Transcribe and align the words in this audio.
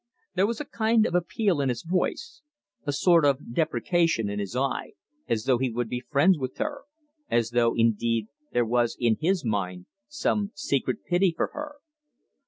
There 0.33 0.47
was 0.47 0.59
a 0.59 0.65
kind 0.65 1.05
of 1.05 1.13
appeal 1.13 1.61
in 1.61 1.69
his 1.69 1.83
voice, 1.83 2.41
a 2.87 2.91
sort 2.91 3.23
of 3.23 3.53
deprecation 3.53 4.31
in 4.31 4.39
his 4.39 4.55
eye, 4.55 4.93
as 5.27 5.43
though 5.43 5.59
he 5.59 5.69
would 5.69 5.89
be 5.89 5.99
friends 5.99 6.39
with 6.39 6.57
her, 6.57 6.85
as 7.29 7.51
though, 7.51 7.75
indeed, 7.75 8.27
there 8.51 8.65
was 8.65 8.97
in 8.99 9.17
his 9.21 9.45
mind 9.45 9.85
some 10.07 10.53
secret 10.55 11.03
pity 11.07 11.31
for 11.37 11.51
her. 11.53 11.75